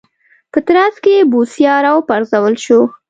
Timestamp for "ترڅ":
0.67-0.95